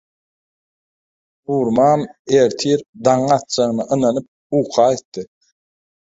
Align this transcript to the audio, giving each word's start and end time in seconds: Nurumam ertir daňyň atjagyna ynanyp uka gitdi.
Nurumam 1.49 2.05
ertir 2.37 2.81
daňyň 3.07 3.33
atjagyna 3.37 3.85
ynanyp 3.97 4.57
uka 4.61 4.87
gitdi. 4.97 5.27